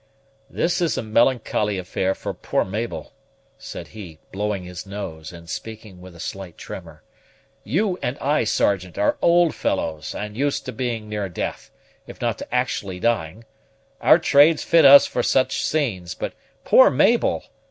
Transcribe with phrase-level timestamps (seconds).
[0.49, 3.13] "This is a melancholy affair for poor Mabel,"
[3.59, 7.03] said he, blowing his nose, and speaking with a slight tremor.
[7.63, 11.69] "You and I, Sergeant, are old fellows, and used to being near death,
[12.07, 13.43] if not to actually dying;
[14.01, 16.33] our trades fit us for such scenes; but
[16.65, 17.43] poor Mabel!